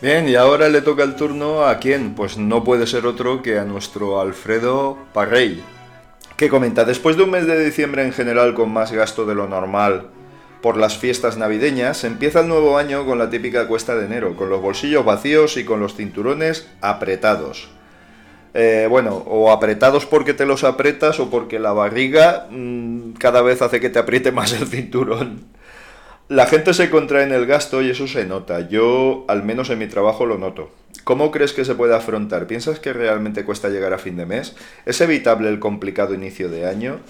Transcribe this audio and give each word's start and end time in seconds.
Bien, 0.00 0.28
y 0.28 0.36
ahora 0.36 0.68
le 0.68 0.80
toca 0.80 1.02
el 1.02 1.16
turno 1.16 1.64
a 1.64 1.80
quién? 1.80 2.14
Pues 2.14 2.38
no 2.38 2.62
puede 2.62 2.86
ser 2.86 3.04
otro 3.04 3.42
que 3.42 3.58
a 3.58 3.64
nuestro 3.64 4.20
Alfredo 4.20 4.96
Parrey, 5.12 5.60
que 6.36 6.48
comenta, 6.48 6.84
después 6.84 7.16
de 7.16 7.24
un 7.24 7.30
mes 7.30 7.48
de 7.48 7.64
diciembre 7.64 8.04
en 8.04 8.12
general 8.12 8.54
con 8.54 8.72
más 8.72 8.92
gasto 8.92 9.26
de 9.26 9.34
lo 9.34 9.48
normal 9.48 10.06
por 10.62 10.76
las 10.76 10.96
fiestas 10.96 11.36
navideñas, 11.36 12.04
empieza 12.04 12.40
el 12.42 12.48
nuevo 12.48 12.78
año 12.78 13.04
con 13.06 13.18
la 13.18 13.28
típica 13.28 13.66
cuesta 13.66 13.96
de 13.96 14.06
enero, 14.06 14.36
con 14.36 14.50
los 14.50 14.62
bolsillos 14.62 15.04
vacíos 15.04 15.56
y 15.56 15.64
con 15.64 15.80
los 15.80 15.96
cinturones 15.96 16.68
apretados. 16.80 17.68
Eh, 18.54 18.86
bueno, 18.88 19.24
o 19.26 19.50
apretados 19.50 20.06
porque 20.06 20.32
te 20.32 20.46
los 20.46 20.62
apretas 20.62 21.18
o 21.18 21.28
porque 21.28 21.58
la 21.58 21.72
barriga 21.72 22.46
mm, 22.50 23.14
cada 23.18 23.42
vez 23.42 23.62
hace 23.62 23.80
que 23.80 23.90
te 23.90 23.98
apriete 23.98 24.30
más 24.30 24.52
el 24.52 24.68
cinturón. 24.68 25.57
La 26.28 26.44
gente 26.44 26.74
se 26.74 26.90
contrae 26.90 27.24
en 27.24 27.32
el 27.32 27.46
gasto 27.46 27.80
y 27.80 27.88
eso 27.88 28.06
se 28.06 28.26
nota. 28.26 28.68
Yo, 28.68 29.24
al 29.28 29.44
menos 29.44 29.70
en 29.70 29.78
mi 29.78 29.86
trabajo, 29.86 30.26
lo 30.26 30.36
noto. 30.36 30.70
¿Cómo 31.04 31.30
crees 31.30 31.54
que 31.54 31.64
se 31.64 31.74
puede 31.74 31.96
afrontar? 31.96 32.46
¿Piensas 32.46 32.80
que 32.80 32.92
realmente 32.92 33.46
cuesta 33.46 33.70
llegar 33.70 33.94
a 33.94 33.98
fin 33.98 34.18
de 34.18 34.26
mes? 34.26 34.54
¿Es 34.84 35.00
evitable 35.00 35.48
el 35.48 35.58
complicado 35.58 36.12
inicio 36.12 36.50
de 36.50 36.66
año? 36.66 37.00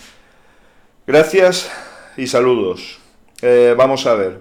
Gracias 1.04 1.68
y 2.16 2.28
saludos. 2.28 3.00
Eh, 3.42 3.74
vamos 3.76 4.06
a 4.06 4.14
ver. 4.14 4.38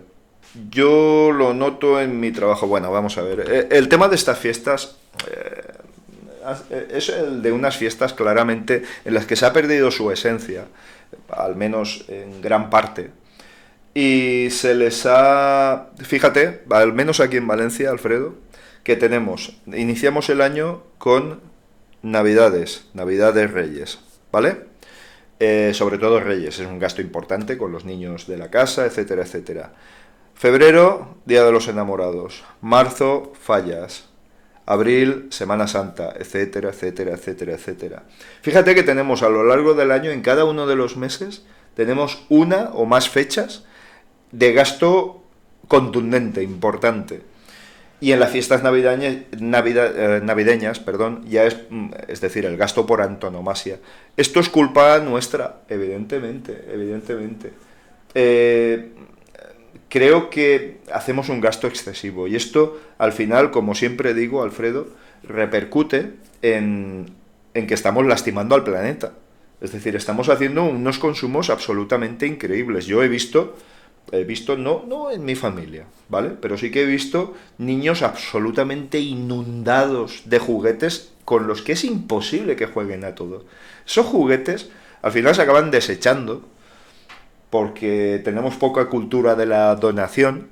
Yo 0.69 1.31
lo 1.31 1.55
noto 1.55 1.99
en 1.99 2.19
mi 2.19 2.31
trabajo. 2.31 2.67
Bueno, 2.67 2.91
vamos 2.91 3.17
a 3.17 3.23
ver. 3.23 3.45
Eh, 3.49 3.67
el 3.71 3.89
tema 3.89 4.07
de 4.09 4.15
estas 4.15 4.37
fiestas 4.37 4.97
eh, 5.31 6.87
es 6.91 7.09
el 7.09 7.41
de 7.41 7.51
unas 7.51 7.77
fiestas 7.77 8.13
claramente 8.13 8.83
en 9.05 9.15
las 9.15 9.25
que 9.25 9.35
se 9.35 9.47
ha 9.47 9.53
perdido 9.53 9.89
su 9.89 10.11
esencia, 10.11 10.65
al 11.29 11.55
menos 11.55 12.05
en 12.09 12.43
gran 12.43 12.69
parte 12.69 13.09
y 13.99 14.51
se 14.51 14.75
les 14.75 15.07
ha, 15.07 15.87
fíjate, 15.97 16.61
al 16.69 16.93
menos 16.93 17.19
aquí 17.19 17.37
en 17.37 17.47
Valencia, 17.47 17.89
Alfredo, 17.89 18.35
que 18.83 18.95
tenemos, 18.95 19.59
iniciamos 19.65 20.29
el 20.29 20.41
año 20.41 20.83
con 20.99 21.41
Navidades, 22.03 22.89
Navidades 22.93 23.49
Reyes, 23.49 23.97
¿vale? 24.31 24.57
Eh, 25.39 25.71
sobre 25.73 25.97
todo 25.97 26.19
Reyes, 26.19 26.59
es 26.59 26.67
un 26.67 26.77
gasto 26.77 27.01
importante 27.01 27.57
con 27.57 27.71
los 27.71 27.85
niños 27.85 28.27
de 28.27 28.37
la 28.37 28.51
casa, 28.51 28.85
etcétera, 28.85 29.23
etcétera. 29.23 29.73
Febrero, 30.35 31.17
Día 31.25 31.43
de 31.43 31.51
los 31.51 31.67
Enamorados. 31.67 32.43
Marzo, 32.61 33.33
fallas. 33.41 34.09
Abril, 34.67 35.29
Semana 35.31 35.65
Santa, 35.65 36.13
etcétera, 36.19 36.69
etcétera, 36.69 37.13
etcétera, 37.15 37.53
etcétera. 37.53 38.03
Fíjate 38.43 38.75
que 38.75 38.83
tenemos 38.83 39.23
a 39.23 39.29
lo 39.29 39.43
largo 39.43 39.73
del 39.73 39.91
año, 39.91 40.11
en 40.11 40.21
cada 40.21 40.45
uno 40.45 40.67
de 40.67 40.75
los 40.75 40.97
meses, 40.97 41.45
tenemos 41.73 42.25
una 42.29 42.69
o 42.73 42.85
más 42.85 43.09
fechas 43.09 43.63
de 44.37 44.53
gasto 44.53 45.23
contundente, 45.67 46.43
importante. 46.43 47.21
Y 47.99 48.11
en 48.11 48.19
las 48.19 48.29
fiestas 48.29 48.61
navideñas, 48.61 49.15
eh, 49.31 50.21
navideñas 50.21 50.79
perdón, 50.79 51.25
ya 51.27 51.45
es, 51.45 51.57
mm, 51.69 51.89
es 52.07 52.21
decir, 52.21 52.45
el 52.45 52.55
gasto 52.55 52.85
por 52.85 53.01
antonomasia. 53.01 53.79
Esto 54.15 54.39
es 54.39 54.49
culpa 54.49 54.99
nuestra, 54.99 55.61
evidentemente, 55.67 56.65
evidentemente. 56.71 57.51
Eh, 58.13 58.91
creo 59.89 60.29
que 60.29 60.77
hacemos 60.93 61.29
un 61.29 61.41
gasto 61.41 61.65
excesivo 61.65 62.27
y 62.27 62.35
esto, 62.35 62.79
al 62.99 63.13
final, 63.13 63.49
como 63.49 63.73
siempre 63.73 64.13
digo, 64.13 64.43
Alfredo, 64.43 64.87
repercute 65.23 66.11
en, 66.43 67.07
en 67.55 67.65
que 67.65 67.73
estamos 67.73 68.05
lastimando 68.05 68.53
al 68.53 68.63
planeta. 68.63 69.13
Es 69.59 69.71
decir, 69.71 69.95
estamos 69.95 70.29
haciendo 70.29 70.63
unos 70.65 70.99
consumos 70.99 71.49
absolutamente 71.49 72.27
increíbles. 72.27 72.85
Yo 72.85 73.01
he 73.01 73.07
visto 73.07 73.55
he 74.11 74.23
visto, 74.23 74.57
no, 74.57 74.83
no 74.87 75.11
en 75.11 75.25
mi 75.25 75.35
familia, 75.35 75.85
¿vale? 76.09 76.29
Pero 76.29 76.57
sí 76.57 76.71
que 76.71 76.83
he 76.83 76.85
visto 76.85 77.35
niños 77.57 78.01
absolutamente 78.01 78.99
inundados 78.99 80.23
de 80.25 80.39
juguetes 80.39 81.11
con 81.25 81.47
los 81.47 81.61
que 81.61 81.73
es 81.73 81.83
imposible 81.83 82.55
que 82.55 82.67
jueguen 82.67 83.03
a 83.03 83.15
todo. 83.15 83.45
Esos 83.85 84.05
juguetes 84.05 84.69
al 85.01 85.11
final 85.11 85.35
se 85.35 85.41
acaban 85.41 85.71
desechando 85.71 86.43
porque 87.49 88.21
tenemos 88.23 88.55
poca 88.55 88.87
cultura 88.87 89.35
de 89.35 89.45
la 89.45 89.75
donación 89.75 90.47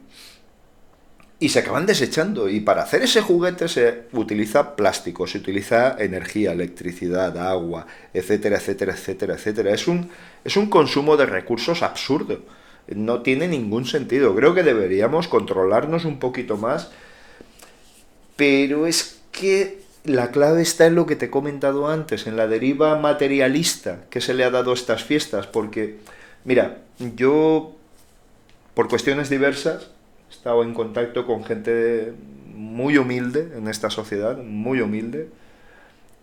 y 1.39 1.49
se 1.49 1.59
acaban 1.59 1.85
desechando. 1.85 2.49
Y 2.49 2.61
para 2.61 2.83
hacer 2.83 3.03
ese 3.03 3.21
juguete 3.21 3.67
se 3.67 4.03
utiliza 4.13 4.75
plástico, 4.75 5.27
se 5.27 5.37
utiliza 5.37 5.95
energía, 5.97 6.51
electricidad, 6.51 7.37
agua, 7.37 7.87
etcétera, 8.13 8.57
etcétera, 8.57 8.93
etcétera, 8.93 9.35
etcétera. 9.35 9.71
Es 9.71 9.87
un, 9.87 10.09
es 10.43 10.57
un 10.57 10.69
consumo 10.69 11.17
de 11.17 11.25
recursos 11.25 11.83
absurdo 11.83 12.41
no 12.87 13.21
tiene 13.21 13.47
ningún 13.47 13.85
sentido. 13.85 14.35
Creo 14.35 14.53
que 14.53 14.63
deberíamos 14.63 15.27
controlarnos 15.27 16.05
un 16.05 16.19
poquito 16.19 16.57
más, 16.57 16.91
pero 18.35 18.85
es 18.87 19.19
que 19.31 19.83
la 20.03 20.29
clave 20.31 20.61
está 20.61 20.85
en 20.85 20.95
lo 20.95 21.05
que 21.05 21.15
te 21.15 21.25
he 21.25 21.29
comentado 21.29 21.87
antes, 21.87 22.27
en 22.27 22.37
la 22.37 22.47
deriva 22.47 22.95
materialista 22.97 24.01
que 24.09 24.21
se 24.21 24.33
le 24.33 24.43
ha 24.43 24.51
dado 24.51 24.71
a 24.71 24.75
estas 24.75 25.03
fiestas, 25.03 25.47
porque, 25.47 25.97
mira, 26.43 26.77
yo, 27.15 27.75
por 28.73 28.87
cuestiones 28.87 29.29
diversas, 29.29 29.89
he 30.29 30.33
estado 30.33 30.63
en 30.63 30.73
contacto 30.73 31.25
con 31.25 31.43
gente 31.43 32.13
muy 32.53 32.97
humilde 32.97 33.51
en 33.57 33.67
esta 33.67 33.89
sociedad, 33.89 34.37
muy 34.37 34.81
humilde, 34.81 35.29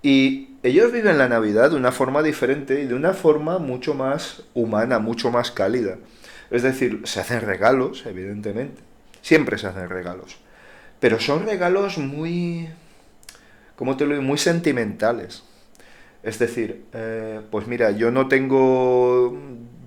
y 0.03 0.51
ellos 0.63 0.93
viven 0.93 1.19
la 1.19 1.29
Navidad 1.29 1.71
de 1.71 1.77
una 1.77 1.93
forma 1.93 2.23
diferente 2.23 2.83
y 2.83 2.87
de 2.87 2.95
una 2.95 3.15
forma 3.15 3.59
mucho 3.59 3.95
más 3.95 4.43
humana, 4.55 4.99
mucho 4.99 5.31
más 5.31 5.51
cálida. 5.51 5.99
Es 6.53 6.63
decir, 6.63 7.01
se 7.05 7.19
hacen 7.19 7.41
regalos, 7.41 8.05
evidentemente. 8.05 8.83
Siempre 9.23 9.57
se 9.57 9.69
hacen 9.69 9.89
regalos. 9.89 10.37
Pero 11.01 11.19
son 11.19 11.47
regalos 11.47 11.97
muy, 11.97 12.69
¿cómo 13.75 13.97
te 13.97 14.05
lo 14.05 14.11
digo? 14.13 14.23
Muy 14.23 14.37
sentimentales. 14.37 15.45
Es 16.23 16.39
decir, 16.39 16.85
eh, 16.93 17.41
pues 17.51 17.67
mira, 17.67 17.91
yo 17.93 18.11
no 18.11 18.29
tengo 18.29 19.35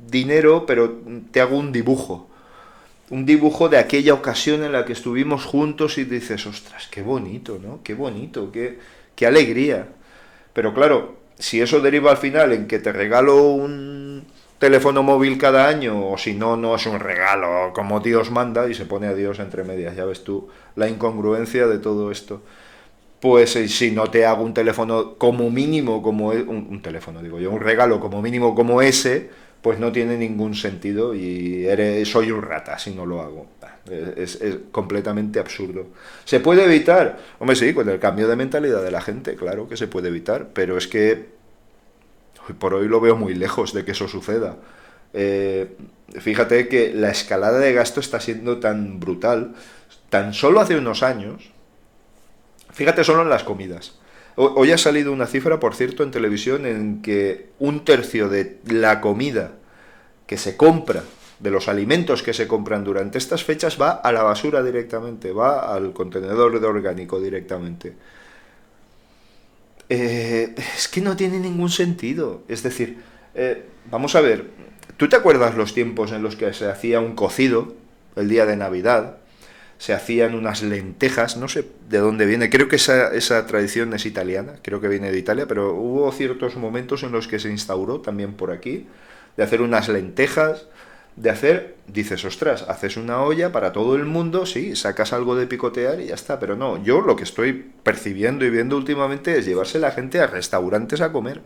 dinero, 0.09 0.65
pero 0.65 1.01
te 1.31 1.39
hago 1.39 1.55
un 1.55 1.71
dibujo. 1.71 2.29
Un 3.11 3.27
dibujo 3.27 3.69
de 3.69 3.77
aquella 3.77 4.15
ocasión 4.15 4.63
en 4.63 4.71
la 4.71 4.85
que 4.85 4.93
estuvimos 4.93 5.45
juntos 5.45 5.99
y 5.99 6.03
dices, 6.03 6.47
ostras, 6.47 6.87
qué 6.89 7.03
bonito, 7.03 7.59
¿no? 7.61 7.81
Qué 7.83 7.93
bonito, 7.93 8.51
qué, 8.51 8.79
qué 9.15 9.27
alegría. 9.27 9.87
Pero 10.53 10.73
claro, 10.73 11.19
si 11.37 11.61
eso 11.61 11.79
deriva 11.79 12.09
al 12.09 12.17
final 12.17 12.53
en 12.53 12.65
que 12.67 12.79
te 12.79 12.91
regalo 12.91 13.51
un, 13.51 14.04
teléfono 14.65 15.03
móvil 15.03 15.37
cada 15.37 15.67
año 15.67 16.09
o 16.09 16.17
si 16.17 16.33
no, 16.33 16.57
no 16.57 16.73
es 16.75 16.87
un 16.87 16.99
regalo 16.99 17.71
como 17.71 17.99
Dios 17.99 18.31
manda 18.31 18.67
y 18.67 18.73
se 18.73 18.87
pone 18.87 19.05
a 19.05 19.13
Dios 19.13 19.37
entre 19.37 19.63
medias. 19.63 19.95
Ya 19.95 20.05
ves 20.05 20.23
tú 20.23 20.47
la 20.75 20.89
incongruencia 20.89 21.67
de 21.67 21.77
todo 21.77 22.09
esto. 22.09 22.41
Pues 23.19 23.55
eh, 23.57 23.67
si 23.67 23.91
no 23.91 24.09
te 24.09 24.25
hago 24.25 24.43
un 24.43 24.55
teléfono 24.55 25.19
como 25.19 25.51
mínimo, 25.51 26.01
como 26.01 26.33
e, 26.33 26.41
un, 26.41 26.81
teléfono, 26.81 27.21
digo 27.21 27.39
yo, 27.39 27.51
un 27.51 27.61
regalo 27.61 27.99
como 27.99 28.23
mínimo 28.23 28.55
como 28.55 28.81
ese, 28.81 29.29
pues 29.61 29.77
no 29.77 29.91
tiene 29.91 30.17
ningún 30.17 30.55
sentido 30.55 31.13
y 31.13 31.67
eres, 31.67 32.09
soy 32.09 32.31
un 32.31 32.41
rata 32.41 32.79
si 32.79 32.89
no 32.89 33.05
lo 33.05 33.21
hago. 33.21 33.45
Es, 34.17 34.41
es, 34.41 34.57
completamente 34.71 35.39
absurdo. 35.39 35.89
¿Se 36.23 36.39
puede 36.39 36.65
evitar? 36.65 37.19
Hombre, 37.37 37.55
sí, 37.55 37.71
con 37.71 37.87
el 37.87 37.99
cambio 37.99 38.27
de 38.27 38.35
mentalidad 38.35 38.81
de 38.81 38.89
la 38.89 39.01
gente, 39.01 39.35
claro 39.35 39.69
que 39.69 39.77
se 39.77 39.87
puede 39.87 40.07
evitar, 40.07 40.47
pero 40.53 40.75
es 40.75 40.87
que 40.87 41.35
por 42.53 42.73
hoy 42.73 42.87
lo 42.87 43.01
veo 43.01 43.15
muy 43.15 43.33
lejos 43.33 43.73
de 43.73 43.85
que 43.85 43.91
eso 43.91 44.07
suceda. 44.07 44.57
Eh, 45.13 45.75
fíjate 46.19 46.67
que 46.67 46.93
la 46.93 47.09
escalada 47.09 47.59
de 47.59 47.73
gasto 47.73 47.99
está 47.99 48.19
siendo 48.19 48.59
tan 48.59 48.99
brutal, 48.99 49.55
tan 50.09 50.33
solo 50.33 50.59
hace 50.59 50.75
unos 50.75 51.03
años, 51.03 51.51
fíjate 52.71 53.03
solo 53.03 53.21
en 53.21 53.29
las 53.29 53.43
comidas. 53.43 53.97
Hoy 54.37 54.73
ha 54.73 54.77
salido 54.77 55.13
una 55.13 55.27
cifra, 55.27 55.61
por 55.61 55.75
cierto, 55.75 56.03
en 56.03 56.11
televisión 56.11 56.65
en 56.65 57.01
que 57.01 57.51
un 57.59 57.85
tercio 57.85 58.27
de 58.27 58.59
la 58.67 58.99
comida 58.99 59.53
que 60.27 60.37
se 60.37 60.57
compra, 60.57 61.03
de 61.39 61.51
los 61.51 61.69
alimentos 61.69 62.21
que 62.21 62.33
se 62.33 62.45
compran 62.45 62.83
durante 62.83 63.17
estas 63.17 63.45
fechas, 63.45 63.79
va 63.81 63.91
a 63.91 64.11
la 64.11 64.23
basura 64.23 64.61
directamente, 64.61 65.31
va 65.31 65.73
al 65.73 65.93
contenedor 65.93 66.59
de 66.59 66.67
orgánico 66.67 67.21
directamente. 67.21 67.93
Eh, 69.89 70.55
es 70.77 70.87
que 70.87 71.01
no 71.01 71.15
tiene 71.15 71.39
ningún 71.39 71.69
sentido. 71.69 72.43
Es 72.47 72.63
decir, 72.63 72.97
eh, 73.35 73.65
vamos 73.91 74.15
a 74.15 74.21
ver, 74.21 74.49
¿tú 74.97 75.07
te 75.09 75.15
acuerdas 75.15 75.55
los 75.55 75.73
tiempos 75.73 76.11
en 76.11 76.23
los 76.23 76.35
que 76.35 76.53
se 76.53 76.69
hacía 76.69 76.99
un 76.99 77.15
cocido 77.15 77.75
el 78.15 78.29
día 78.29 78.45
de 78.45 78.55
Navidad? 78.55 79.17
Se 79.77 79.93
hacían 79.93 80.35
unas 80.35 80.63
lentejas, 80.63 81.35
no 81.35 81.49
sé 81.49 81.67
de 81.89 81.97
dónde 81.97 82.25
viene, 82.25 82.49
creo 82.49 82.69
que 82.69 82.77
esa, 82.77 83.13
esa 83.13 83.45
tradición 83.45 83.93
es 83.93 84.05
italiana, 84.05 84.53
creo 84.61 84.79
que 84.79 84.87
viene 84.87 85.11
de 85.11 85.19
Italia, 85.19 85.47
pero 85.47 85.73
hubo 85.73 86.09
ciertos 86.13 86.55
momentos 86.55 87.03
en 87.03 87.11
los 87.11 87.27
que 87.27 87.39
se 87.39 87.49
instauró 87.49 87.99
también 87.99 88.33
por 88.33 88.51
aquí, 88.51 88.87
de 89.35 89.43
hacer 89.43 89.61
unas 89.61 89.89
lentejas, 89.89 90.67
de 91.15 91.29
hacer, 91.29 91.75
dices, 91.87 92.25
ostras, 92.25 92.63
haces 92.67 92.97
una 92.97 93.21
olla 93.21 93.51
para 93.51 93.71
todo 93.71 93.95
el 93.95 94.05
mundo, 94.05 94.45
sí, 94.45 94.75
sacas 94.75 95.13
algo 95.13 95.35
de 95.35 95.47
picotear 95.47 96.01
y 96.01 96.07
ya 96.07 96.15
está, 96.15 96.39
pero 96.39 96.55
no, 96.55 96.83
yo 96.83 97.01
lo 97.01 97.15
que 97.15 97.23
estoy 97.23 97.71
percibiendo 97.83 98.43
y 98.45 98.49
viendo 98.49 98.75
últimamente 98.75 99.37
es 99.37 99.45
llevarse 99.45 99.79
la 99.79 99.91
gente 99.91 100.19
a 100.19 100.27
restaurantes 100.27 100.99
a 101.01 101.11
comer. 101.13 101.41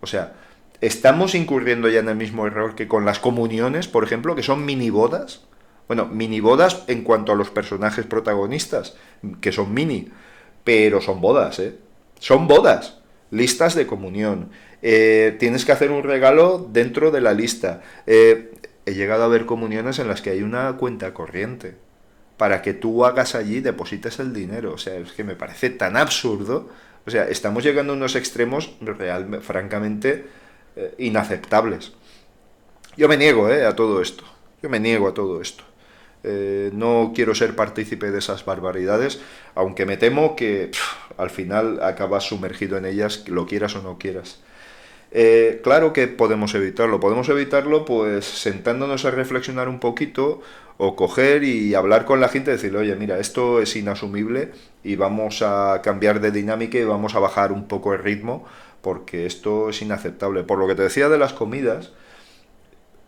O 0.00 0.06
sea, 0.06 0.34
estamos 0.80 1.34
incurriendo 1.34 1.88
ya 1.88 2.00
en 2.00 2.08
el 2.08 2.16
mismo 2.16 2.46
error 2.46 2.76
que 2.76 2.86
con 2.86 3.04
las 3.04 3.18
comuniones, 3.18 3.88
por 3.88 4.04
ejemplo, 4.04 4.36
que 4.36 4.44
son 4.44 4.64
mini 4.64 4.90
bodas. 4.90 5.44
Bueno, 5.88 6.06
mini 6.06 6.40
bodas 6.40 6.84
en 6.86 7.02
cuanto 7.02 7.32
a 7.32 7.34
los 7.34 7.50
personajes 7.50 8.06
protagonistas, 8.06 8.96
que 9.40 9.52
son 9.52 9.72
mini, 9.74 10.10
pero 10.62 11.00
son 11.00 11.20
bodas, 11.20 11.58
¿eh? 11.58 11.76
Son 12.20 12.46
bodas, 12.46 12.98
listas 13.30 13.74
de 13.74 13.86
comunión. 13.86 14.50
Eh, 14.82 15.36
tienes 15.40 15.64
que 15.64 15.72
hacer 15.72 15.90
un 15.90 16.02
regalo 16.04 16.68
dentro 16.70 17.10
de 17.10 17.20
la 17.20 17.32
lista. 17.32 17.80
Eh, 18.06 18.52
he 18.88 18.94
llegado 18.94 19.24
a 19.24 19.28
ver 19.28 19.46
comuniones 19.46 19.98
en 19.98 20.08
las 20.08 20.22
que 20.22 20.30
hay 20.30 20.42
una 20.42 20.76
cuenta 20.76 21.14
corriente 21.14 21.76
para 22.36 22.62
que 22.62 22.72
tú 22.72 23.04
hagas 23.04 23.34
allí, 23.34 23.60
deposites 23.60 24.18
el 24.18 24.32
dinero. 24.32 24.72
O 24.72 24.78
sea, 24.78 24.94
es 24.94 25.12
que 25.12 25.24
me 25.24 25.34
parece 25.34 25.70
tan 25.70 25.96
absurdo. 25.96 26.68
O 27.06 27.10
sea, 27.10 27.28
estamos 27.28 27.64
llegando 27.64 27.92
a 27.92 27.96
unos 27.96 28.16
extremos 28.16 28.76
realmente, 28.80 29.44
francamente 29.44 30.26
eh, 30.76 30.94
inaceptables. 30.98 31.92
Yo 32.96 33.08
me 33.08 33.16
niego 33.16 33.46
a 33.46 33.74
todo 33.76 34.00
esto. 34.00 34.24
Yo 34.62 34.68
me 34.68 34.80
niego 34.80 35.08
a 35.08 35.14
todo 35.14 35.40
esto. 35.40 35.64
Eh, 36.24 36.70
no 36.72 37.12
quiero 37.14 37.34
ser 37.34 37.54
partícipe 37.54 38.10
de 38.10 38.18
esas 38.18 38.44
barbaridades, 38.44 39.20
aunque 39.54 39.86
me 39.86 39.96
temo 39.96 40.34
que 40.34 40.70
al 41.16 41.30
final 41.30 41.82
acabas 41.82 42.24
sumergido 42.24 42.76
en 42.76 42.86
ellas, 42.86 43.28
lo 43.28 43.46
quieras 43.46 43.76
o 43.76 43.82
no 43.82 43.98
quieras. 43.98 44.40
Eh, 45.10 45.60
claro 45.64 45.92
que 45.92 46.06
podemos 46.06 46.54
evitarlo, 46.54 47.00
podemos 47.00 47.28
evitarlo 47.30 47.84
pues 47.86 48.26
sentándonos 48.26 49.06
a 49.06 49.10
reflexionar 49.10 49.68
un 49.68 49.80
poquito 49.80 50.42
o 50.76 50.96
coger 50.96 51.44
y 51.44 51.74
hablar 51.74 52.04
con 52.04 52.20
la 52.20 52.28
gente 52.28 52.50
y 52.50 52.54
decirle, 52.54 52.78
oye, 52.78 52.94
mira, 52.94 53.18
esto 53.18 53.60
es 53.60 53.74
inasumible 53.74 54.52
y 54.84 54.96
vamos 54.96 55.42
a 55.42 55.80
cambiar 55.82 56.20
de 56.20 56.30
dinámica 56.30 56.78
y 56.78 56.84
vamos 56.84 57.14
a 57.14 57.20
bajar 57.20 57.52
un 57.52 57.66
poco 57.66 57.94
el 57.94 58.00
ritmo 58.00 58.44
porque 58.82 59.26
esto 59.26 59.70
es 59.70 59.82
inaceptable. 59.82 60.44
Por 60.44 60.58
lo 60.58 60.68
que 60.68 60.74
te 60.74 60.82
decía 60.82 61.08
de 61.08 61.18
las 61.18 61.32
comidas, 61.32 61.92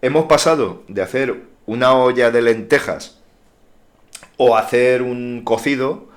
hemos 0.03 0.25
pasado 0.25 0.83
de 0.89 1.03
hacer 1.03 1.43
una 1.67 1.95
olla 1.95 2.31
de 2.31 2.43
lentejas 2.43 3.21
o 4.37 4.57
hacer 4.57 5.03
un 5.03 5.43
cocido 5.45 6.09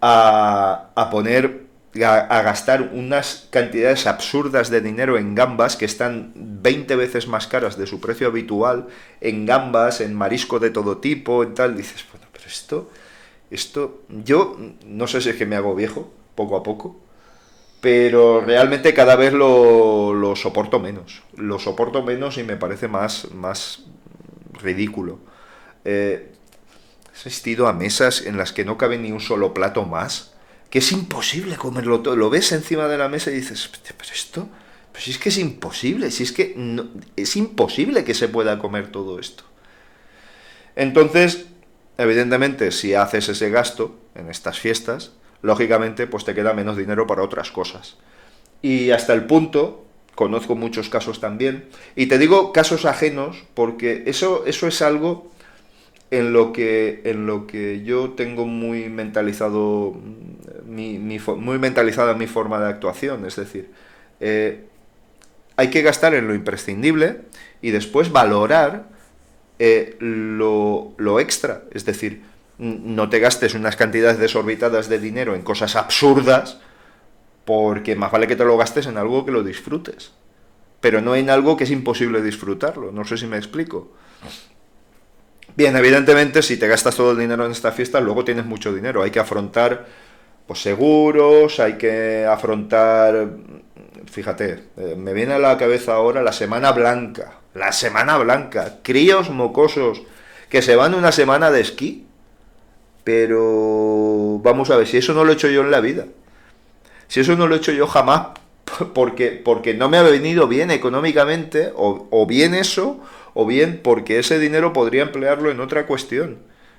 a, 0.00 0.90
a 0.94 1.10
poner 1.10 1.71
a, 2.00 2.42
gastar 2.42 2.90
unas 2.94 3.48
cantidades 3.50 4.06
absurdas 4.06 4.70
de 4.70 4.80
dinero 4.80 5.18
en 5.18 5.34
gambas 5.34 5.76
que 5.76 5.84
están 5.84 6.32
20 6.34 6.96
veces 6.96 7.28
más 7.28 7.46
caras 7.46 7.76
de 7.76 7.86
su 7.86 8.00
precio 8.00 8.28
habitual, 8.28 8.88
en 9.20 9.44
gambas, 9.44 10.00
en 10.00 10.14
marisco 10.14 10.58
de 10.58 10.70
todo 10.70 10.98
tipo, 10.98 11.42
en 11.42 11.54
tal, 11.54 11.76
dices, 11.76 12.04
bueno, 12.10 12.26
pero 12.32 12.46
esto, 12.46 12.90
esto, 13.50 14.02
yo 14.08 14.56
no 14.86 15.06
sé 15.06 15.20
si 15.20 15.30
es 15.30 15.36
que 15.36 15.44
me 15.44 15.56
hago 15.56 15.74
viejo, 15.74 16.10
poco 16.34 16.56
a 16.56 16.62
poco, 16.62 16.96
pero 17.82 18.40
realmente 18.40 18.94
cada 18.94 19.16
vez 19.16 19.34
lo, 19.34 20.14
lo 20.14 20.34
soporto 20.34 20.78
menos, 20.78 21.22
lo 21.36 21.58
soporto 21.58 22.02
menos 22.02 22.38
y 22.38 22.42
me 22.42 22.56
parece 22.56 22.88
más, 22.88 23.30
más 23.32 23.84
ridículo. 24.62 25.18
Eh, 25.84 26.32
he 27.12 27.18
asistido 27.18 27.68
a 27.68 27.74
mesas 27.74 28.24
en 28.24 28.38
las 28.38 28.52
que 28.52 28.64
no 28.64 28.78
cabe 28.78 28.96
ni 28.96 29.12
un 29.12 29.20
solo 29.20 29.52
plato 29.52 29.84
más, 29.84 30.31
que 30.72 30.78
es 30.78 30.90
imposible 30.90 31.56
comerlo 31.56 32.00
todo. 32.00 32.16
Lo 32.16 32.30
ves 32.30 32.50
encima 32.50 32.88
de 32.88 32.96
la 32.96 33.10
mesa 33.10 33.30
y 33.30 33.34
dices, 33.34 33.70
pero 33.84 34.10
esto, 34.10 34.48
pues 34.90 35.06
es 35.06 35.18
que 35.18 35.28
es 35.28 35.36
imposible, 35.36 36.10
si 36.10 36.22
es 36.22 36.32
que 36.32 36.54
no, 36.56 36.88
es 37.14 37.36
imposible 37.36 38.04
que 38.04 38.14
se 38.14 38.26
pueda 38.26 38.58
comer 38.58 38.90
todo 38.90 39.20
esto. 39.20 39.44
Entonces, 40.74 41.44
evidentemente, 41.98 42.72
si 42.72 42.94
haces 42.94 43.28
ese 43.28 43.50
gasto 43.50 43.98
en 44.14 44.30
estas 44.30 44.58
fiestas, 44.58 45.12
lógicamente, 45.42 46.06
pues 46.06 46.24
te 46.24 46.34
queda 46.34 46.54
menos 46.54 46.78
dinero 46.78 47.06
para 47.06 47.22
otras 47.22 47.50
cosas. 47.50 47.98
Y 48.62 48.92
hasta 48.92 49.12
el 49.12 49.26
punto, 49.26 49.84
conozco 50.14 50.54
muchos 50.54 50.88
casos 50.88 51.20
también, 51.20 51.68
y 51.96 52.06
te 52.06 52.16
digo 52.16 52.50
casos 52.54 52.86
ajenos, 52.86 53.44
porque 53.52 54.04
eso, 54.06 54.44
eso 54.46 54.66
es 54.66 54.80
algo 54.80 55.30
en 56.12 56.34
lo 56.34 56.52
que, 56.52 57.00
en 57.04 57.26
lo 57.26 57.46
que 57.46 57.82
yo 57.84 58.10
tengo 58.10 58.44
muy 58.46 58.90
mentalizado, 58.90 59.96
mi, 60.66 60.98
muy 60.98 61.58
mentalizada 61.58 62.12
mi 62.14 62.26
forma 62.26 62.60
de 62.60 62.68
actuación. 62.68 63.24
Es 63.24 63.36
decir, 63.36 63.70
eh, 64.20 64.66
hay 65.56 65.70
que 65.70 65.80
gastar 65.80 66.14
en 66.14 66.28
lo 66.28 66.34
imprescindible 66.34 67.22
y 67.62 67.70
después 67.70 68.12
valorar 68.12 68.90
eh, 69.58 69.96
lo, 70.00 70.92
lo 70.98 71.18
extra. 71.18 71.62
Es 71.72 71.86
decir, 71.86 72.20
no 72.58 73.08
te 73.08 73.18
gastes 73.18 73.54
unas 73.54 73.76
cantidades 73.76 74.18
desorbitadas 74.18 74.90
de 74.90 74.98
dinero 74.98 75.34
en 75.34 75.40
cosas 75.40 75.76
absurdas, 75.76 76.58
porque 77.46 77.96
más 77.96 78.12
vale 78.12 78.26
que 78.26 78.36
te 78.36 78.44
lo 78.44 78.58
gastes 78.58 78.86
en 78.86 78.98
algo 78.98 79.24
que 79.24 79.32
lo 79.32 79.42
disfrutes, 79.42 80.12
pero 80.82 81.00
no 81.00 81.16
en 81.16 81.30
algo 81.30 81.56
que 81.56 81.64
es 81.64 81.70
imposible 81.70 82.20
disfrutarlo. 82.20 82.92
No 82.92 83.06
sé 83.06 83.16
si 83.16 83.26
me 83.26 83.38
explico. 83.38 83.90
Bien, 85.54 85.76
evidentemente, 85.76 86.40
si 86.42 86.56
te 86.56 86.66
gastas 86.66 86.96
todo 86.96 87.12
el 87.12 87.18
dinero 87.18 87.44
en 87.44 87.52
esta 87.52 87.72
fiesta, 87.72 88.00
luego 88.00 88.24
tienes 88.24 88.46
mucho 88.46 88.72
dinero. 88.72 89.02
Hay 89.02 89.10
que 89.10 89.20
afrontar 89.20 89.86
pues, 90.46 90.62
seguros, 90.62 91.60
hay 91.60 91.74
que 91.74 92.26
afrontar. 92.26 93.28
Fíjate, 94.10 94.64
eh, 94.76 94.94
me 94.96 95.12
viene 95.12 95.34
a 95.34 95.38
la 95.38 95.58
cabeza 95.58 95.94
ahora 95.94 96.22
la 96.22 96.32
Semana 96.32 96.72
Blanca. 96.72 97.34
La 97.54 97.72
Semana 97.72 98.16
Blanca. 98.16 98.78
Críos 98.82 99.28
mocosos 99.28 100.02
que 100.48 100.62
se 100.62 100.74
van 100.74 100.94
una 100.94 101.12
semana 101.12 101.50
de 101.50 101.60
esquí. 101.60 102.06
Pero 103.04 104.38
vamos 104.42 104.70
a 104.70 104.76
ver, 104.76 104.86
si 104.86 104.96
eso 104.96 105.12
no 105.12 105.24
lo 105.24 105.32
he 105.32 105.34
hecho 105.34 105.48
yo 105.48 105.60
en 105.60 105.70
la 105.70 105.80
vida. 105.80 106.06
Si 107.08 107.20
eso 107.20 107.36
no 107.36 107.46
lo 107.46 107.56
he 107.56 107.58
hecho 107.58 107.72
yo 107.72 107.86
jamás, 107.86 108.28
porque, 108.94 109.30
porque 109.32 109.74
no 109.74 109.90
me 109.90 109.98
ha 109.98 110.02
venido 110.02 110.48
bien 110.48 110.70
económicamente, 110.70 111.72
o, 111.76 112.08
o 112.10 112.26
bien 112.26 112.54
eso, 112.54 113.00
o 113.34 113.46
bien 113.46 113.80
porque 113.82 114.18
ese 114.18 114.38
dinero 114.38 114.72
podría 114.72 115.02
emplearlo 115.02 115.50
en 115.50 115.60
otra 115.60 115.86
cuestión. 115.86 116.38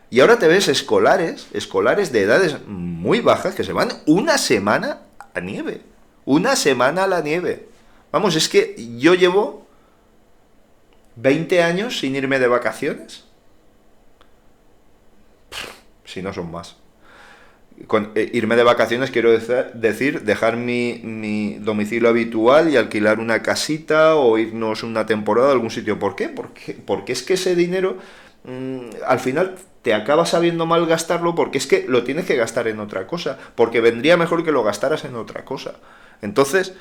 Y 0.10 0.20
ahora 0.20 0.38
te 0.38 0.48
ves 0.48 0.68
escolares, 0.68 1.48
escolares 1.54 2.12
de 2.12 2.22
edades 2.22 2.58
muy 2.68 3.20
bajas, 3.20 3.56
que 3.56 3.64
se 3.64 3.74
van 3.74 3.90
una 4.06 4.38
semana 4.38 5.02
a 5.34 5.40
nieve. 5.40 5.82
Una 6.26 6.56
semana 6.56 7.06
a 7.06 7.08
la 7.08 7.22
nieve. 7.22 7.68
Vamos, 8.12 8.36
es 8.36 8.48
que 8.48 8.76
yo 9.00 9.16
llevo 9.16 9.66
20 11.16 11.64
años 11.64 12.00
sin 12.00 12.16
irme 12.16 12.40
de 12.40 12.48
vacaciones. 12.48 13.26
Si 16.06 16.22
no 16.22 16.32
son 16.32 16.52
más. 16.52 16.76
Con, 17.88 18.12
eh, 18.16 18.30
irme 18.34 18.56
de 18.56 18.64
vacaciones 18.64 19.12
quiero 19.12 19.32
decir 19.32 20.22
dejar 20.22 20.58
mi, 20.58 21.58
domicilio 21.60 22.10
habitual 22.10 22.70
y 22.70 22.78
alquilar 22.78 23.20
una 23.20 23.42
casita 23.42 24.16
o 24.16 24.38
irnos 24.38 24.84
una 24.84 25.06
temporada 25.06 25.50
a 25.50 25.52
algún 25.52 25.72
sitio. 25.72 26.00
¿Por 26.00 26.16
qué? 26.16 26.30
Porque, 26.30 26.74
porque 26.74 27.14
es 27.14 27.24
que 27.24 27.34
ese 27.34 27.56
dinero 27.56 27.98
mm, 28.46 29.04
al 29.08 29.20
final 29.20 29.56
te 29.82 29.94
acaba 29.94 30.26
sabiendo 30.26 30.66
mal 30.66 30.86
gastarlo 30.86 31.36
porque 31.36 31.58
es 31.58 31.68
que 31.68 31.86
lo 31.88 32.04
tienes 32.04 32.26
que 32.26 32.36
gastar 32.36 32.68
en 32.68 32.80
otra 32.80 33.06
cosa, 33.06 33.38
porque 33.56 33.82
vendría 33.82 34.18
mejor 34.18 34.46
que 34.46 34.52
lo 34.52 34.64
gastaras 34.64 35.04
en 35.06 35.16
otra 35.16 35.44
cosa. 35.44 35.74
Entonces, 36.22 36.74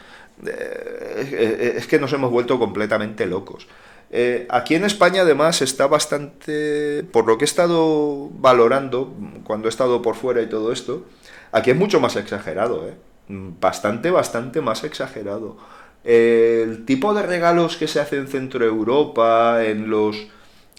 eh, 0.47 1.75
es 1.76 1.87
que 1.87 1.99
nos 1.99 2.12
hemos 2.12 2.31
vuelto 2.31 2.59
completamente 2.59 3.26
locos. 3.26 3.67
Eh, 4.14 4.47
aquí 4.50 4.75
en 4.75 4.85
España 4.85 5.23
además 5.23 5.62
está 5.62 5.87
bastante, 5.87 7.02
por 7.12 7.26
lo 7.26 7.38
que 7.38 7.45
he 7.45 7.47
estado 7.47 8.28
valorando 8.35 9.14
cuando 9.42 9.69
he 9.69 9.71
estado 9.71 10.02
por 10.02 10.16
fuera 10.16 10.42
y 10.42 10.50
todo 10.50 10.71
esto, 10.71 11.07
aquí 11.50 11.71
es 11.71 11.76
mucho 11.76 11.99
más 11.99 12.16
exagerado, 12.16 12.87
¿eh? 12.87 12.92
bastante, 13.28 14.11
bastante 14.11 14.61
más 14.61 14.85
exagerado. 14.85 15.57
el 16.04 16.85
tipo 16.85 17.14
de 17.14 17.23
regalos 17.23 17.76
que 17.78 17.88
se 17.88 18.00
hace 18.00 18.16
en 18.19 18.28
Centro 18.28 18.64
Europa, 18.66 19.64
en 19.64 19.88
los, 19.88 20.16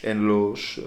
en 0.04 0.28
los, 0.28 0.78
eh, 0.78 0.84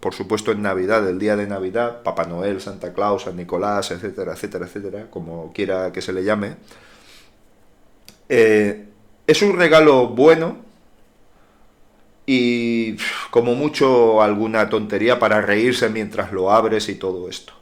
por 0.00 0.14
supuesto 0.14 0.50
en 0.50 0.62
Navidad, 0.62 1.08
el 1.08 1.20
día 1.20 1.36
de 1.36 1.46
Navidad, 1.46 2.02
Papá 2.02 2.24
Noel, 2.24 2.60
Santa 2.60 2.92
Claus, 2.92 3.22
San 3.22 3.36
Nicolás, 3.36 3.92
etcétera, 3.92 4.32
etcétera, 4.32 4.66
etcétera, 4.66 5.06
como 5.10 5.52
quiera 5.52 5.92
que 5.92 6.02
se 6.02 6.12
le 6.12 6.24
llame, 6.24 6.56
es 8.28 9.42
un 9.42 9.56
regalo 9.56 10.08
bueno, 10.08 10.69
como 13.30 13.54
mucho 13.54 14.22
alguna 14.22 14.68
tontería 14.68 15.18
para 15.18 15.40
reírse 15.40 15.88
mientras 15.88 16.32
lo 16.32 16.50
abres 16.50 16.88
y 16.88 16.96
todo 16.96 17.28
esto. 17.28 17.52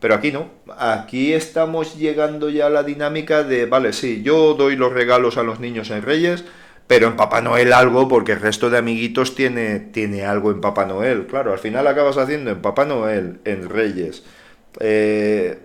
Pero 0.00 0.14
aquí 0.14 0.30
no, 0.30 0.48
aquí 0.78 1.32
estamos 1.32 1.96
llegando 1.96 2.50
ya 2.50 2.66
a 2.66 2.70
la 2.70 2.84
dinámica 2.84 3.42
de, 3.42 3.66
vale, 3.66 3.92
sí, 3.92 4.22
yo 4.22 4.54
doy 4.54 4.76
los 4.76 4.92
regalos 4.92 5.38
a 5.38 5.42
los 5.42 5.58
niños 5.58 5.90
en 5.90 6.02
Reyes, 6.02 6.44
pero 6.86 7.08
en 7.08 7.16
Papá 7.16 7.40
Noel 7.40 7.72
algo, 7.72 8.08
porque 8.08 8.32
el 8.32 8.40
resto 8.40 8.70
de 8.70 8.78
amiguitos 8.78 9.34
tiene, 9.34 9.80
tiene 9.80 10.24
algo 10.24 10.50
en 10.52 10.60
Papá 10.60 10.86
Noel. 10.86 11.26
Claro, 11.26 11.52
al 11.52 11.58
final 11.58 11.86
acabas 11.86 12.16
haciendo 12.16 12.50
en 12.50 12.62
Papá 12.62 12.84
Noel, 12.84 13.40
en 13.44 13.68
Reyes. 13.68 14.22
Eh, 14.80 15.58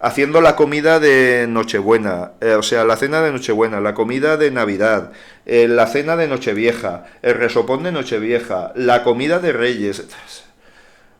haciendo 0.00 0.40
la 0.40 0.56
comida 0.56 0.98
de 0.98 1.46
Nochebuena, 1.48 2.32
eh, 2.40 2.54
o 2.54 2.62
sea, 2.62 2.84
la 2.84 2.96
cena 2.96 3.20
de 3.20 3.32
Nochebuena, 3.32 3.80
la 3.80 3.94
comida 3.94 4.38
de 4.38 4.50
Navidad, 4.50 5.12
eh, 5.44 5.68
la 5.68 5.86
cena 5.86 6.16
de 6.16 6.26
Nochevieja, 6.26 7.04
el 7.22 7.34
resopón 7.34 7.82
de 7.82 7.92
Nochevieja, 7.92 8.72
la 8.74 9.04
comida 9.04 9.38
de 9.38 9.52
Reyes. 9.52 10.08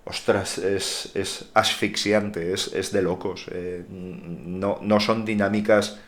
Ostras, 0.04 0.58
es, 0.58 1.10
es 1.14 1.50
asfixiante, 1.52 2.52
es, 2.54 2.72
es, 2.74 2.90
de 2.90 3.02
locos. 3.02 3.46
Eh, 3.52 3.84
no, 3.88 4.78
no, 4.80 4.98
son 4.98 5.24
dinámicas 5.24 5.98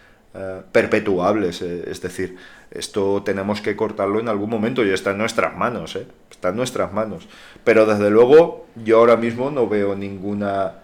perpetuables. 0.73 1.61
Es 1.61 2.01
decir, 2.01 2.39
esto 2.71 3.23
tenemos 3.23 3.61
que 3.61 3.77
cortarlo 3.77 4.19
en 4.19 4.29
algún 4.29 4.49
momento 4.49 4.83
y 4.83 4.89
está 4.89 5.11
en 5.11 5.19
nuestras 5.19 5.55
manos, 5.55 5.99
está 6.31 6.49
en 6.49 6.57
nuestras 6.57 6.91
manos. 6.91 7.29
Pero 7.65 7.85
desde 7.85 8.09
luego 8.09 8.67
yo 8.83 8.97
ahora 8.97 9.19
mismo 9.19 9.51
no 9.51 9.69
veo 9.69 9.95
ninguna 9.95 10.82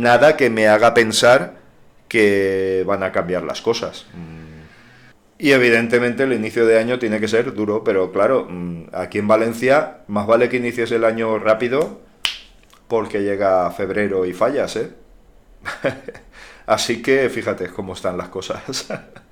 nada 0.00 0.36
que 0.36 0.50
me 0.50 0.68
haga 0.68 0.94
pensar 0.94 1.54
que 2.08 2.84
van 2.86 3.02
a 3.02 3.12
cambiar 3.12 3.42
las 3.42 3.60
cosas. 3.60 4.06
Mm. 4.14 4.46
Y 5.38 5.52
evidentemente 5.52 6.22
el 6.22 6.32
inicio 6.32 6.66
de 6.66 6.78
año 6.78 6.98
tiene 6.98 7.20
que 7.20 7.28
ser 7.28 7.52
duro, 7.52 7.84
pero 7.84 8.12
claro, 8.12 8.46
mm, 8.48 8.88
aquí 8.92 9.18
en 9.18 9.28
Valencia 9.28 9.98
más 10.06 10.26
vale 10.26 10.48
que 10.48 10.56
inicies 10.56 10.92
el 10.92 11.04
año 11.04 11.38
rápido 11.38 12.00
porque 12.88 13.22
llega 13.22 13.70
febrero 13.70 14.24
y 14.24 14.32
fallas, 14.32 14.76
¿eh? 14.76 14.90
Así 16.66 17.02
que 17.02 17.28
fíjate 17.28 17.68
cómo 17.68 17.92
están 17.92 18.16
las 18.16 18.28
cosas. 18.28 18.86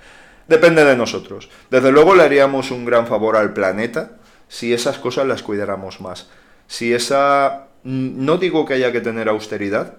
Depende 0.49 0.85
de 0.85 0.97
nosotros. 0.97 1.49
Desde 1.71 1.91
luego 1.91 2.15
le 2.15 2.23
haríamos 2.23 2.71
un 2.71 2.85
gran 2.85 3.07
favor 3.07 3.37
al 3.37 3.55
planeta 3.55 4.19
si 4.49 4.75
esas 4.75 4.99
cosas 4.99 5.27
las 5.27 5.43
cuidáramos 5.43 6.01
más. 6.01 6.29
Si 6.67 6.93
esa... 6.93 7.69
No 7.83 8.39
digo 8.39 8.65
que 8.65 8.75
haya 8.75 8.93
que 8.93 9.01
tener 9.01 9.29
austeridad, 9.29 9.99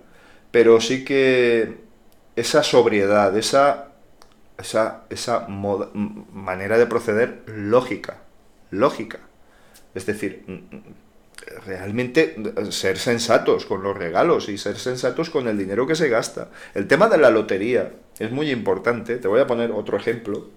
pero 0.56 0.80
sí 0.80 1.04
que 1.04 1.80
esa 2.38 2.64
sobriedad, 2.64 3.38
esa, 3.38 3.90
esa, 4.58 5.04
esa 5.10 5.50
manera 5.50 6.78
de 6.78 6.86
proceder 6.86 7.44
lógica, 7.46 8.22
lógica. 8.72 9.20
Es 9.96 10.06
decir, 10.06 10.46
realmente 11.66 12.38
ser 12.70 12.98
sensatos 12.98 13.66
con 13.66 13.84
los 13.84 13.98
regalos 13.98 14.48
y 14.48 14.58
ser 14.58 14.78
sensatos 14.78 15.30
con 15.30 15.50
el 15.50 15.58
dinero 15.58 15.86
que 15.86 15.96
se 15.96 16.08
gasta. 16.08 16.48
El 16.74 16.88
tema 16.88 17.10
de 17.10 17.18
la 17.18 17.32
lotería 17.32 17.92
es 18.18 18.32
muy 18.32 18.50
importante. 18.50 19.18
Te 19.18 19.28
voy 19.28 19.42
a 19.42 19.48
poner 19.48 19.72
otro 19.72 19.98
ejemplo. 19.98 20.52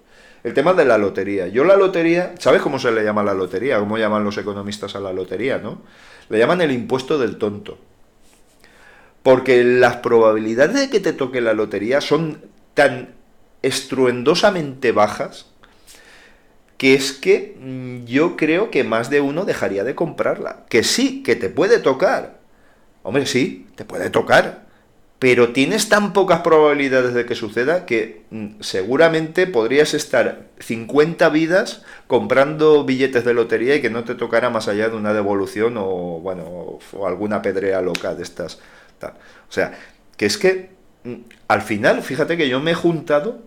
El 0.45 0.53
tema 0.53 0.71
de 0.71 0.85
la 0.85 0.97
lotería. 0.97 1.49
Yo 1.49 1.65
la 1.65 1.75
lotería, 1.75 2.35
¿sabes 2.39 2.61
cómo 2.61 2.79
se 2.79 2.93
le 2.93 3.03
llama 3.03 3.21
la 3.21 3.33
lotería? 3.33 3.79
¿Cómo 3.79 3.97
llaman 3.97 4.23
los 4.23 4.37
economistas 4.37 4.95
a 4.95 5.01
la 5.01 5.11
lotería, 5.11 5.57
no? 5.57 5.81
Le 6.29 6.39
llaman 6.39 6.61
el 6.61 6.71
impuesto 6.71 7.19
del 7.19 7.37
tonto. 7.37 7.88
Porque 9.29 9.63
las 9.63 9.97
probabilidades 9.97 10.73
de 10.73 10.89
que 10.89 10.99
te 10.99 11.13
toque 11.13 11.39
la 11.39 11.53
lotería 11.53 12.01
son 12.01 12.41
tan 12.73 13.09
estruendosamente 13.61 14.91
bajas 14.91 15.45
que 16.77 16.95
es 16.95 17.11
que 17.11 17.55
mm, 17.61 18.05
yo 18.05 18.35
creo 18.35 18.71
que 18.71 18.83
más 18.83 19.11
de 19.11 19.21
uno 19.21 19.45
dejaría 19.45 19.83
de 19.83 19.93
comprarla. 19.93 20.65
Que 20.67 20.83
sí, 20.83 21.21
que 21.21 21.35
te 21.35 21.51
puede 21.51 21.77
tocar. 21.77 22.39
Hombre, 23.03 23.27
sí, 23.27 23.67
te 23.75 23.85
puede 23.85 24.09
tocar. 24.09 24.65
Pero 25.19 25.53
tienes 25.53 25.89
tan 25.89 26.11
pocas 26.11 26.39
probabilidades 26.41 27.13
de 27.13 27.27
que 27.27 27.35
suceda 27.35 27.85
que 27.85 28.23
mm, 28.31 28.61
seguramente 28.61 29.45
podrías 29.45 29.93
estar 29.93 30.47
50 30.57 31.29
vidas 31.29 31.83
comprando 32.07 32.83
billetes 32.83 33.25
de 33.25 33.35
lotería 33.35 33.75
y 33.75 33.81
que 33.81 33.91
no 33.91 34.05
te 34.05 34.15
tocara 34.15 34.49
más 34.49 34.67
allá 34.67 34.89
de 34.89 34.95
una 34.95 35.13
devolución 35.13 35.75
o, 35.77 36.19
bueno, 36.19 36.79
o 36.93 37.07
alguna 37.07 37.43
pedrea 37.43 37.79
loca 37.83 38.15
de 38.15 38.23
estas. 38.23 38.57
O 39.07 39.51
sea, 39.51 39.77
que 40.17 40.25
es 40.25 40.37
que 40.37 40.69
mm, 41.03 41.15
al 41.47 41.61
final, 41.61 42.01
fíjate 42.03 42.37
que 42.37 42.49
yo 42.49 42.59
me 42.59 42.71
he 42.71 42.75
juntado, 42.75 43.39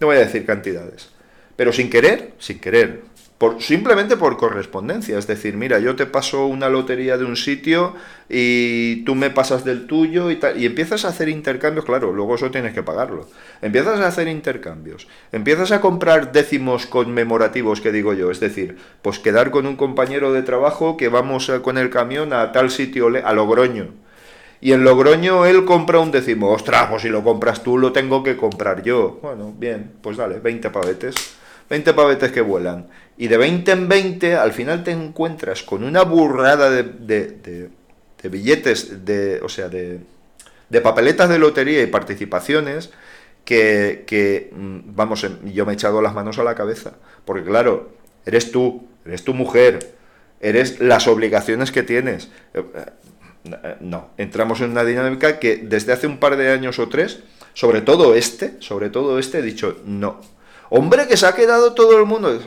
no 0.00 0.06
voy 0.08 0.16
a 0.16 0.20
decir 0.20 0.44
cantidades, 0.46 1.10
pero 1.56 1.72
sin 1.72 1.90
querer, 1.90 2.32
sin 2.38 2.58
querer, 2.58 3.02
por, 3.42 3.60
simplemente 3.60 4.16
por 4.16 4.36
correspondencia. 4.36 5.18
Es 5.18 5.26
decir, 5.26 5.56
mira, 5.56 5.80
yo 5.80 5.96
te 5.96 6.06
paso 6.06 6.46
una 6.46 6.68
lotería 6.68 7.18
de 7.18 7.24
un 7.24 7.34
sitio 7.34 7.96
y 8.28 9.02
tú 9.04 9.16
me 9.16 9.30
pasas 9.30 9.64
del 9.64 9.88
tuyo 9.88 10.30
y 10.30 10.36
tal. 10.36 10.62
Y 10.62 10.66
empiezas 10.66 11.04
a 11.04 11.08
hacer 11.08 11.28
intercambios, 11.28 11.84
claro, 11.84 12.12
luego 12.12 12.36
eso 12.36 12.52
tienes 12.52 12.72
que 12.72 12.84
pagarlo. 12.84 13.28
Empiezas 13.60 13.98
a 13.98 14.06
hacer 14.06 14.28
intercambios. 14.28 15.08
Empiezas 15.32 15.72
a 15.72 15.80
comprar 15.80 16.30
décimos 16.30 16.86
conmemorativos, 16.86 17.80
que 17.80 17.90
digo 17.90 18.14
yo. 18.14 18.30
Es 18.30 18.38
decir, 18.38 18.76
pues 19.02 19.18
quedar 19.18 19.50
con 19.50 19.66
un 19.66 19.74
compañero 19.74 20.32
de 20.32 20.42
trabajo 20.42 20.96
que 20.96 21.08
vamos 21.08 21.50
con 21.62 21.78
el 21.78 21.90
camión 21.90 22.32
a 22.32 22.52
tal 22.52 22.70
sitio, 22.70 23.08
a 23.24 23.32
Logroño. 23.32 23.88
Y 24.62 24.72
en 24.72 24.84
Logroño 24.84 25.44
él 25.44 25.64
compra 25.64 25.98
un 25.98 26.12
décimo. 26.12 26.50
Ostras, 26.50 26.86
pues 26.88 27.02
si 27.02 27.08
lo 27.08 27.24
compras 27.24 27.64
tú, 27.64 27.76
lo 27.76 27.92
tengo 27.92 28.22
que 28.22 28.36
comprar 28.36 28.84
yo. 28.84 29.18
Bueno, 29.20 29.52
bien, 29.58 29.90
pues 30.00 30.16
dale, 30.16 30.38
20 30.38 30.70
pavetes. 30.70 31.16
20 31.68 31.92
pavetes 31.94 32.30
que 32.30 32.42
vuelan. 32.42 32.86
Y 33.18 33.26
de 33.26 33.38
20 33.38 33.72
en 33.72 33.88
20, 33.88 34.36
al 34.36 34.52
final 34.52 34.84
te 34.84 34.92
encuentras 34.92 35.64
con 35.64 35.82
una 35.82 36.02
burrada 36.02 36.70
de, 36.70 36.84
de, 36.84 38.28
billetes, 38.28 39.04
de, 39.04 39.40
o 39.42 39.48
sea, 39.48 39.68
de, 39.68 39.98
de 40.68 40.80
papeletas 40.80 41.28
de 41.28 41.40
lotería 41.40 41.82
y 41.82 41.86
participaciones 41.86 42.92
que, 43.44 44.04
que, 44.06 44.52
mm, 44.54 44.94
vamos, 44.94 45.24
em, 45.24 45.38
yo 45.52 45.66
me 45.66 45.72
he 45.72 45.74
echado 45.74 46.00
las 46.00 46.14
manos 46.14 46.38
a 46.38 46.44
la 46.44 46.54
cabeza. 46.54 46.92
Porque 47.24 47.42
claro, 47.42 47.90
eres 48.26 48.52
tú, 48.52 48.86
eres 49.04 49.24
tu 49.24 49.34
mujer, 49.34 49.96
eres 50.40 50.78
las 50.78 51.08
obligaciones 51.08 51.72
que 51.72 51.82
tienes. 51.82 52.30
Eh, 53.44 53.76
no, 53.80 54.10
entramos 54.18 54.60
en 54.60 54.70
una 54.70 54.84
dinámica 54.84 55.38
que 55.38 55.56
desde 55.56 55.92
hace 55.92 56.06
un 56.06 56.18
par 56.18 56.36
de 56.36 56.50
años 56.50 56.78
o 56.78 56.88
tres, 56.88 57.20
sobre 57.54 57.80
todo 57.80 58.14
este, 58.14 58.56
sobre 58.60 58.90
todo 58.90 59.18
este, 59.18 59.38
he 59.38 59.42
dicho 59.42 59.78
no. 59.84 60.20
Hombre, 60.70 61.06
que 61.06 61.16
se 61.16 61.26
ha 61.26 61.34
quedado 61.34 61.74
todo 61.74 61.98
el 61.98 62.06
mundo. 62.06 62.40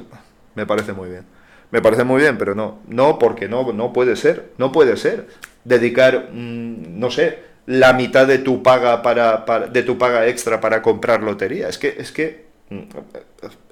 Me 0.56 0.66
parece 0.66 0.94
muy 0.94 1.10
bien. 1.10 1.26
Me 1.72 1.82
parece 1.82 2.04
muy 2.04 2.22
bien, 2.22 2.38
pero 2.38 2.56
no, 2.56 2.80
no, 2.88 3.20
porque 3.20 3.48
no, 3.48 3.74
no 3.74 3.92
puede 3.92 4.16
ser, 4.16 4.52
no 4.58 4.72
puede 4.72 4.98
ser. 4.98 5.28
Dedicar, 5.64 6.30
mm, 6.32 7.00
no 7.00 7.12
sé, 7.12 7.40
la 7.66 7.94
mitad 7.94 8.28
de 8.28 8.38
tu 8.38 8.64
paga 8.64 9.02
para, 9.02 9.44
de 9.72 9.84
tu 9.84 9.98
paga 9.98 10.28
extra 10.28 10.62
para 10.62 10.82
comprar 10.82 11.22
lotería. 11.22 11.68
Es 11.68 11.78
que, 11.78 11.96
es 12.00 12.12
que, 12.12 12.46
mm, 12.70 12.82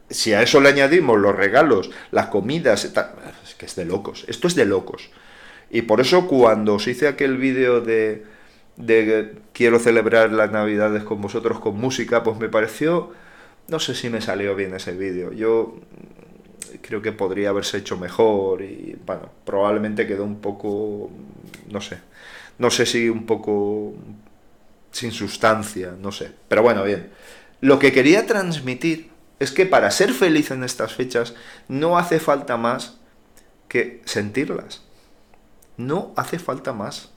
si 0.09 0.33
a 0.33 0.41
eso 0.41 0.59
le 0.59 0.69
añadimos 0.69 1.19
los 1.19 1.35
regalos, 1.35 1.91
las 2.11 2.27
comidas, 2.27 2.85
es 2.85 3.55
que 3.55 3.65
es 3.65 3.75
de 3.75 3.85
locos. 3.85 4.25
Esto 4.27 4.47
es 4.47 4.55
de 4.55 4.65
locos. 4.65 5.09
Y 5.73 5.81
por 5.81 5.99
eso 5.99 6.27
cuando 6.27 6.75
os 6.75 6.87
hice 6.87 7.07
aquel 7.07 7.37
vídeo 7.37 7.81
de, 7.81 8.23
de 8.77 9.33
quiero 9.53 9.79
celebrar 9.79 10.31
las 10.31 10.51
navidades 10.51 11.03
con 11.03 11.19
vosotros 11.19 11.59
con 11.59 11.75
música, 11.79 12.21
pues 12.21 12.37
me 12.37 12.47
pareció, 12.47 13.11
no 13.67 13.79
sé 13.79 13.95
si 13.95 14.07
me 14.07 14.21
salió 14.21 14.55
bien 14.55 14.75
ese 14.75 14.91
vídeo. 14.91 15.33
Yo 15.33 15.79
creo 16.83 17.01
que 17.01 17.11
podría 17.11 17.49
haberse 17.49 17.79
hecho 17.79 17.97
mejor 17.97 18.61
y 18.61 18.95
bueno, 19.03 19.31
probablemente 19.45 20.05
quedó 20.05 20.25
un 20.25 20.41
poco, 20.41 21.09
no 21.71 21.81
sé, 21.81 21.97
no 22.59 22.69
sé 22.69 22.85
si 22.85 23.09
un 23.09 23.25
poco 23.25 23.95
sin 24.91 25.11
sustancia, 25.11 25.95
no 25.99 26.11
sé. 26.11 26.29
Pero 26.47 26.61
bueno, 26.61 26.83
bien. 26.83 27.09
Lo 27.61 27.79
que 27.79 27.91
quería 27.91 28.27
transmitir 28.27 29.09
es 29.39 29.51
que 29.51 29.65
para 29.65 29.89
ser 29.89 30.13
feliz 30.13 30.51
en 30.51 30.63
estas 30.63 30.93
fechas 30.93 31.33
no 31.67 31.97
hace 31.97 32.19
falta 32.19 32.57
más 32.57 32.99
que 33.67 34.01
sentirlas. 34.05 34.82
No 35.77 36.13
hace 36.15 36.39
falta 36.39 36.73
más. 36.73 37.11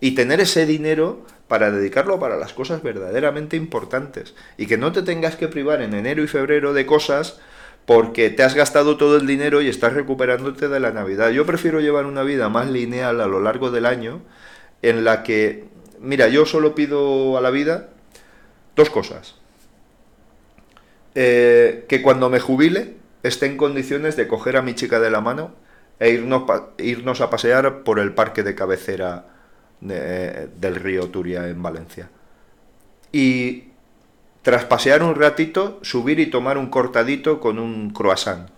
Y 0.00 0.14
tener 0.14 0.40
ese 0.40 0.66
dinero 0.66 1.24
para 1.48 1.70
dedicarlo 1.70 2.18
para 2.18 2.36
las 2.36 2.52
cosas 2.52 2.82
verdaderamente 2.82 3.56
importantes. 3.56 4.34
Y 4.56 4.66
que 4.66 4.76
no 4.76 4.92
te 4.92 5.02
tengas 5.02 5.36
que 5.36 5.48
privar 5.48 5.82
en 5.82 5.94
enero 5.94 6.22
y 6.22 6.26
febrero 6.26 6.72
de 6.72 6.86
cosas 6.86 7.40
porque 7.86 8.30
te 8.30 8.42
has 8.42 8.54
gastado 8.54 8.96
todo 8.96 9.16
el 9.16 9.26
dinero 9.26 9.60
y 9.60 9.68
estás 9.68 9.92
recuperándote 9.92 10.68
de 10.68 10.80
la 10.80 10.90
Navidad. 10.90 11.30
Yo 11.30 11.44
prefiero 11.44 11.80
llevar 11.80 12.06
una 12.06 12.22
vida 12.22 12.48
más 12.48 12.70
lineal 12.70 13.20
a 13.20 13.26
lo 13.26 13.40
largo 13.40 13.70
del 13.70 13.86
año 13.86 14.22
en 14.82 15.04
la 15.04 15.22
que, 15.22 15.64
mira, 16.00 16.28
yo 16.28 16.46
solo 16.46 16.74
pido 16.74 17.36
a 17.36 17.40
la 17.40 17.50
vida 17.50 17.90
dos 18.74 18.90
cosas. 18.90 19.36
Eh, 21.14 21.84
que 21.88 22.02
cuando 22.02 22.28
me 22.28 22.40
jubile 22.40 22.96
esté 23.22 23.46
en 23.46 23.56
condiciones 23.56 24.16
de 24.16 24.26
coger 24.26 24.56
a 24.56 24.62
mi 24.62 24.74
chica 24.74 24.98
de 24.98 25.10
la 25.10 25.20
mano 25.20 25.54
e 25.98 26.10
irnos, 26.10 26.44
irnos 26.78 27.20
a 27.20 27.30
pasear 27.30 27.82
por 27.82 27.98
el 27.98 28.14
parque 28.14 28.42
de 28.42 28.54
cabecera 28.54 29.26
del 29.80 30.74
río 30.76 31.08
Turia 31.08 31.48
en 31.48 31.62
Valencia. 31.62 32.10
Y 33.12 33.64
tras 34.42 34.64
pasear 34.64 35.02
un 35.02 35.14
ratito, 35.14 35.78
subir 35.82 36.20
y 36.20 36.26
tomar 36.26 36.58
un 36.58 36.68
cortadito 36.68 37.40
con 37.40 37.58
un 37.58 37.90
croissant. 37.90 38.48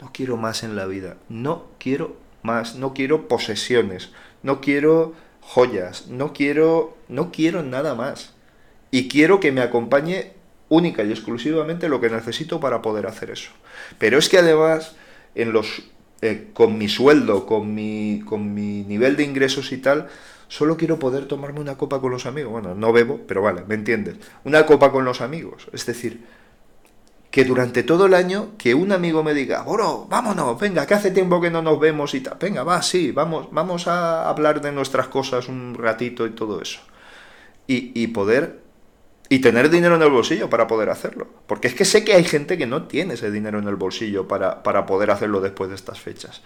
No 0.00 0.10
quiero 0.12 0.36
más 0.36 0.62
en 0.62 0.76
la 0.76 0.86
vida, 0.86 1.16
no 1.28 1.66
quiero 1.78 2.16
más, 2.42 2.74
no 2.74 2.94
quiero 2.94 3.26
posesiones, 3.26 4.10
no 4.42 4.60
quiero 4.60 5.14
joyas, 5.40 6.08
no 6.08 6.32
quiero, 6.32 6.96
no 7.08 7.30
quiero 7.32 7.62
nada 7.62 7.94
más. 7.94 8.34
Y 8.90 9.08
quiero 9.08 9.40
que 9.40 9.50
me 9.50 9.62
acompañe 9.62 10.32
única 10.68 11.02
y 11.02 11.10
exclusivamente 11.10 11.88
lo 11.88 12.00
que 12.00 12.10
necesito 12.10 12.60
para 12.60 12.82
poder 12.82 13.06
hacer 13.06 13.30
eso. 13.30 13.50
Pero 13.98 14.18
es 14.18 14.28
que 14.28 14.38
además, 14.38 14.94
en 15.34 15.52
los 15.52 15.84
eh, 16.24 16.48
con 16.54 16.78
mi 16.78 16.88
sueldo, 16.88 17.44
con 17.44 17.74
mi, 17.74 18.22
con 18.24 18.54
mi 18.54 18.82
nivel 18.84 19.14
de 19.14 19.24
ingresos 19.24 19.72
y 19.72 19.76
tal, 19.76 20.08
solo 20.48 20.78
quiero 20.78 20.98
poder 20.98 21.26
tomarme 21.26 21.60
una 21.60 21.76
copa 21.76 22.00
con 22.00 22.12
los 22.12 22.24
amigos. 22.24 22.50
Bueno, 22.50 22.74
no 22.74 22.94
bebo, 22.94 23.20
pero 23.28 23.42
vale, 23.42 23.62
¿me 23.66 23.74
entiendes? 23.74 24.16
Una 24.42 24.64
copa 24.64 24.90
con 24.90 25.04
los 25.04 25.20
amigos. 25.20 25.68
Es 25.74 25.84
decir, 25.84 26.24
que 27.30 27.44
durante 27.44 27.82
todo 27.82 28.06
el 28.06 28.14
año, 28.14 28.52
que 28.56 28.74
un 28.74 28.92
amigo 28.92 29.22
me 29.22 29.34
diga, 29.34 29.64
bro, 29.64 30.06
vámonos, 30.08 30.58
venga, 30.58 30.86
que 30.86 30.94
hace 30.94 31.10
tiempo 31.10 31.42
que 31.42 31.50
no 31.50 31.60
nos 31.60 31.78
vemos 31.78 32.14
y 32.14 32.20
tal. 32.22 32.38
Venga, 32.40 32.62
va, 32.64 32.80
sí, 32.80 33.10
vamos, 33.12 33.48
vamos 33.50 33.86
a 33.86 34.26
hablar 34.26 34.62
de 34.62 34.72
nuestras 34.72 35.08
cosas 35.08 35.48
un 35.48 35.74
ratito 35.74 36.26
y 36.26 36.30
todo 36.30 36.62
eso. 36.62 36.80
Y 37.66 38.06
poder 38.08 38.63
y 39.28 39.38
tener 39.38 39.70
dinero 39.70 39.96
en 39.96 40.02
el 40.02 40.10
bolsillo 40.10 40.50
para 40.50 40.66
poder 40.66 40.90
hacerlo. 40.90 41.26
Porque 41.46 41.68
es 41.68 41.74
que 41.74 41.84
sé 41.84 42.04
que 42.04 42.14
hay 42.14 42.24
gente 42.24 42.58
que 42.58 42.66
no 42.66 42.84
tiene 42.84 43.14
ese 43.14 43.30
dinero 43.30 43.58
en 43.58 43.68
el 43.68 43.76
bolsillo 43.76 44.28
para, 44.28 44.62
para 44.62 44.86
poder 44.86 45.10
hacerlo 45.10 45.40
después 45.40 45.70
de 45.70 45.76
estas 45.76 46.00
fechas. 46.00 46.42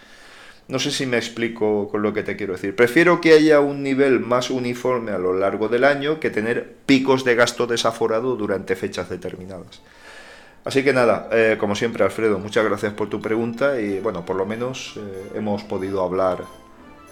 No 0.69 0.79
sé 0.79 0.91
si 0.91 1.07
me 1.07 1.17
explico 1.17 1.89
con 1.89 2.03
lo 2.03 2.13
que 2.13 2.23
te 2.23 2.37
quiero 2.37 2.53
decir. 2.53 2.77
Prefiero 2.77 3.23
que 3.23 3.33
haya 3.33 3.61
un 3.61 3.83
nivel 3.83 4.21
más 4.21 4.51
uniforme 4.51 5.13
a 5.13 5.19
lo 5.19 5.33
largo 5.33 5.69
del 5.69 5.85
año 5.85 6.21
que 6.21 6.29
tener 6.29 6.77
picos 6.85 7.25
de 7.25 7.35
gasto 7.35 7.67
desaforado 7.67 8.37
durante 8.37 8.77
fechas 8.77 9.09
determinadas. 9.09 9.81
Así 10.67 10.85
que 10.85 10.93
nada, 10.93 11.31
eh, 11.33 11.57
como 11.59 11.75
siempre 11.75 12.05
Alfredo, 12.05 12.39
muchas 12.39 12.67
gracias 12.67 12.93
por 12.93 13.09
tu 13.09 13.23
pregunta 13.23 13.81
y 13.81 14.01
bueno, 14.01 14.27
por 14.27 14.37
lo 14.37 14.45
menos 14.45 14.99
eh, 14.99 15.31
hemos 15.37 15.65
podido 15.65 16.05
hablar 16.05 16.45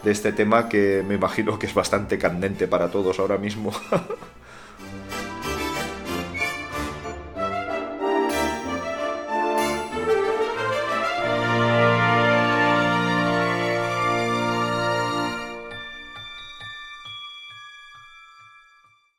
de 0.02 0.12
este 0.12 0.32
tema 0.32 0.68
que 0.68 1.02
me 1.08 1.14
imagino 1.14 1.58
que 1.58 1.64
es 1.64 1.72
bastante 1.72 2.18
candente 2.18 2.68
para 2.68 2.90
todos 2.90 3.18
ahora 3.18 3.38
mismo. 3.38 3.72